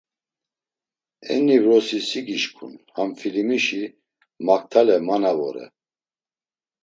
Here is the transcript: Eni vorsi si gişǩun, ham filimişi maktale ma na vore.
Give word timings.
Eni 1.33 1.57
vorsi 1.65 1.99
si 2.07 2.21
gişǩun, 2.27 2.73
ham 2.95 3.09
filimişi 3.19 3.83
maktale 4.45 4.97
ma 5.07 5.17
na 5.21 5.31
vore. 5.37 5.65